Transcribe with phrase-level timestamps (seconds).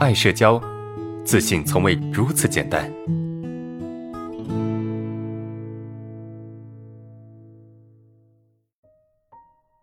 [0.00, 0.58] 爱社交，
[1.26, 2.90] 自信从未如此简单。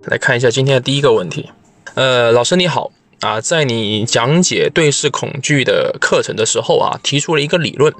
[0.07, 1.51] 来看一下今天的第一个问题。
[1.93, 7.93] 呃，老师你好啊，在你讲解对视恐惧的课程的时候啊，提出了一个理论，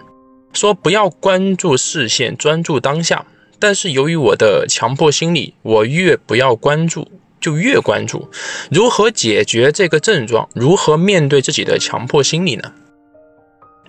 [0.54, 3.28] 说不要关注视线，专注当下。
[3.60, 7.08] 但是由于我的强迫心理，我越不要关注
[7.40, 8.30] 就越关注。
[8.72, 10.48] 如何解决这个症状？
[10.54, 12.72] 如何面对自己的强迫心理呢？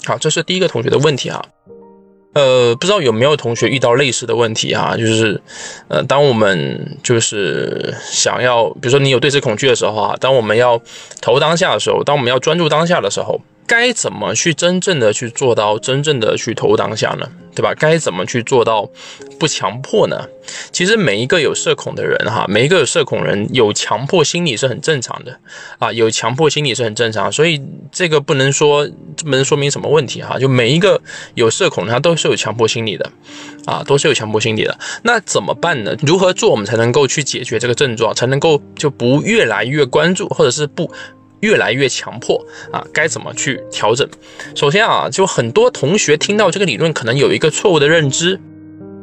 [0.05, 1.45] 好，这是第一个同学的问题啊。
[2.35, 4.97] 呃，不知道有没有同学遇到类似的问题啊？
[4.97, 5.41] 就是，
[5.89, 10.81] 呃，当我们就是想要，比如说你有对峙恐惧的时候啊，当我们要
[11.21, 13.41] 投当下的时候，当我们要专注当下的时候。
[13.69, 17.31] 该怎么去真正的去做到真正的去投当下呢？
[17.55, 17.75] 对吧？
[17.75, 18.89] 该怎么去做到
[19.39, 20.25] 不强迫呢？
[20.71, 25.37] 其实每一个有社恐的人哈，每一个有社恐人有强迫心理是很正常的
[25.79, 28.87] 啊，有强迫心理是很正常，所以这个不能说
[29.17, 30.39] 这不能说明什么问题哈。
[30.39, 31.01] 就每一个
[31.35, 33.11] 有社恐他都是有强迫心理的
[33.67, 34.79] 啊，都是有强迫心理的。
[35.03, 35.97] 那怎么办呢？
[36.07, 40.91] 如何做我们才能够去解决这个症状，才能够就不越来越关注，或者是不？
[41.41, 44.09] 越来越强迫啊，该怎么去调整？
[44.55, 48.41] 首先啊，就很多同学听到这个理论，可能有一个错误的认知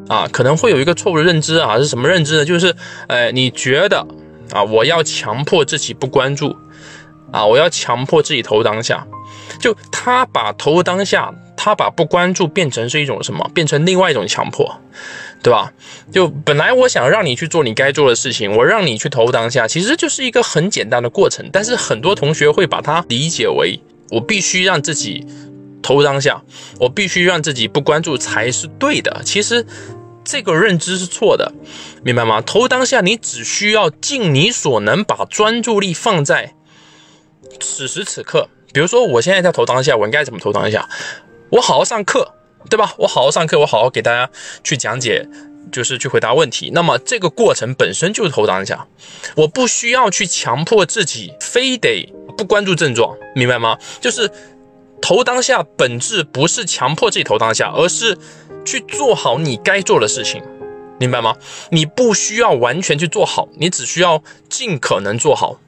[0.08, 2.46] 啊，可能会有一个错误的认知啊，是什么认知呢？
[2.46, 2.76] 就是，
[3.08, 4.06] 呃，你觉得
[4.52, 6.56] 啊，我要强迫自己不关注
[7.32, 9.08] 啊，我要强迫自己投当下，
[9.60, 13.50] 就他把投当下，他把不关注变成是一种什么？
[13.54, 14.80] 变成另外一种强迫。
[15.44, 15.72] 对吧？
[16.12, 21.48] 就本来我想让你去做你该做的事情，我让你去投当下，其实就是一个很简单的过程。
[21.54, 25.24] 但是很多同学会把它理解为我必须让自己
[25.84, 26.42] 投当下，
[26.80, 29.22] 我必须让自己不关注才是对的。
[29.24, 29.64] 其实
[30.24, 31.54] 这个认知是错的，
[32.04, 32.42] 明白吗？
[32.42, 36.56] 投当下，你只需要尽你所能把专注力放在
[37.60, 38.50] 此时此刻。
[38.74, 40.90] 比如说，我现在在投当下，我应该怎么投当下？
[41.52, 42.32] 我好好上课。
[42.68, 42.96] 对吧？
[42.98, 44.28] 我好好上课，我好好给大家
[44.64, 45.24] 去讲解，
[45.72, 46.72] 就是去回答问题。
[46.74, 48.88] 那么这个过程本身就是投当下，
[49.36, 53.78] 我不需要去强迫自己非得不关注症状，明白吗？
[54.02, 54.32] 就是
[55.00, 58.18] 投当下本质不是强迫自己投当下，而是
[58.66, 60.42] 去做好你该做的事情，
[61.00, 61.36] 明白吗？
[61.70, 65.60] 你不需要完全去做好，你只需要尽可能做好。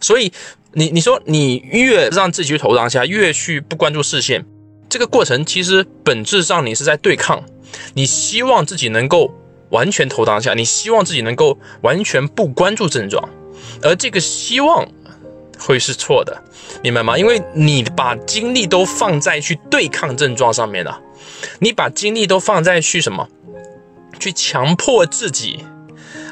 [0.00, 0.30] 所以
[0.74, 4.44] 你你说你越让自己去投当下，越去不关注视线。
[4.92, 7.42] 这个过程其实本质上你是在对抗，
[7.94, 9.32] 你希望自己能够
[9.70, 13.26] 完全投当下，你希望自己能够完全不关注症状，
[13.80, 14.86] 而这个希望
[15.58, 16.44] 会是错的，
[16.82, 17.16] 明白吗？
[17.16, 21.00] 因为你把精力都放在去对抗症状上面了，
[21.58, 23.26] 你把精力都放在去什么？
[24.20, 25.64] 去强迫自己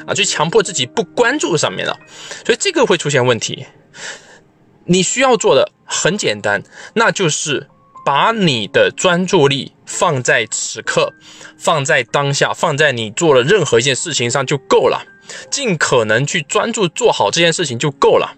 [0.05, 1.97] 啊，去强迫自己不关注上面了，
[2.45, 3.65] 所以这个会出现问题。
[4.85, 6.61] 你需要做的很简单，
[6.93, 7.67] 那就是。
[8.05, 11.13] 把你的专注力放在此刻，
[11.57, 15.05] 放在当下，放在你做了任何一件事情上就够了。
[15.49, 18.35] 尽可能去专注做好这件事情就够了，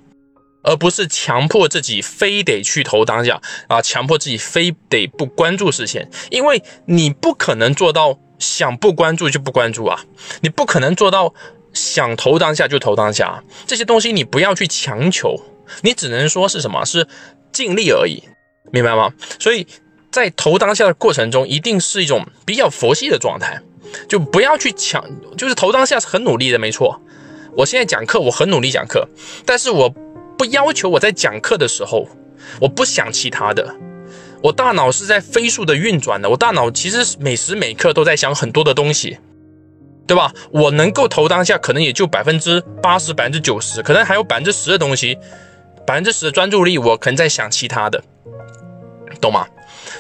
[0.64, 10.06] 而不是强迫自己非得去投当下啊，强迫自己非得不关注视线，因为你不可能做到想不关注就不关注啊，
[10.42, 11.34] 你不可能做到
[11.74, 15.42] 想投当下就投当下，这些东西你不要去强求，
[15.82, 16.86] 你只能说是什么？
[16.86, 17.08] 是
[17.52, 18.22] 尽力而已。
[18.72, 19.14] 明白吗？
[19.40, 19.68] 所以
[20.12, 23.62] 在投当下的过程中，一定是一种比较佛系的状态，
[24.08, 25.04] 就不要去抢，
[25.38, 27.02] 就是投当下是很努力的，没错。
[27.56, 29.08] 我现在讲课，我很努力讲课，
[29.46, 29.90] 但是我
[30.38, 32.08] 不要求我在讲课的时候，
[32.60, 33.76] 我不想其他的，
[34.42, 39.20] 我大脑是在飞速的运转的，我大脑其实每时每刻都在想很多的东西，
[40.08, 40.34] 对吧？
[40.52, 45.18] 我能够投当下，可能也就百分之八十、百分之九十，可能还有百分之十的东西，
[45.86, 48.04] 百分之十的专注力，我可能在想其他的。
[49.22, 49.48] 懂吗？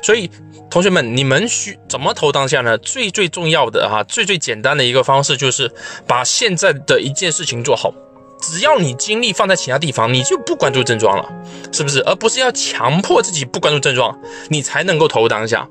[0.02, 0.30] 所以
[0.70, 2.78] 同学们，你们需怎么投当下呢？
[2.78, 5.72] 最最重要的哈，最最简单的一个方式就是
[6.08, 7.94] 把现在的一件事情做好。
[8.42, 11.30] 只要你精力放在其他地方，你就不关注症状了，
[11.72, 12.02] 是不是？
[12.02, 14.19] 而不是要强迫自己不关注症状，
[14.50, 15.66] 你才能够投入当下。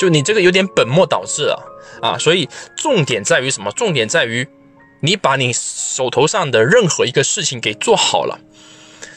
[0.00, 1.62] 就你这个有点本末倒置了
[2.00, 2.16] 啊！
[2.16, 3.70] 所以重点在于什么？
[3.72, 4.48] 重点在于
[5.00, 8.38] 你把你手头上的任何一个事情给做好了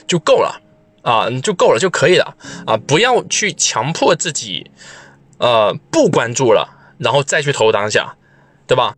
[0.09, 0.63] 就够了。
[1.01, 2.35] 啊，就够了就可以了
[2.67, 2.75] 啊！
[2.85, 4.69] 不要去强迫自己，
[5.37, 6.67] 呃，不关注了，
[6.97, 8.17] 然后再去投当下，
[8.67, 8.93] 对吧？